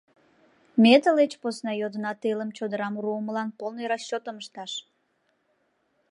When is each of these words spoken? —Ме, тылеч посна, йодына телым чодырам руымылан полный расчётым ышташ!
—Ме, 0.81 0.93
тылеч 1.03 1.33
посна, 1.41 1.71
йодына 1.81 2.11
телым 2.21 2.49
чодырам 2.57 2.93
руымылан 3.03 3.49
полный 3.59 3.87
расчётым 3.91 4.35
ышташ! 4.41 4.71